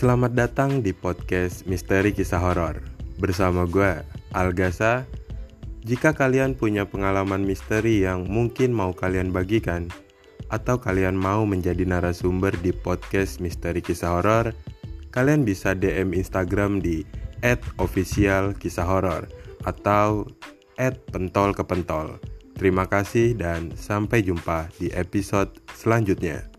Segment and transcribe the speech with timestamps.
[0.00, 2.80] Selamat datang di podcast Misteri Kisah Horor
[3.20, 4.00] bersama gue
[4.32, 5.04] Algasa.
[5.84, 9.92] Jika kalian punya pengalaman misteri yang mungkin mau kalian bagikan
[10.48, 14.56] atau kalian mau menjadi narasumber di podcast Misteri Kisah Horor,
[15.12, 17.04] kalian bisa DM Instagram di
[17.76, 19.28] @officialkisahhoror
[19.68, 20.24] atau
[21.12, 22.16] @pentolkepentol.
[22.56, 26.49] Terima kasih dan sampai jumpa di episode selanjutnya.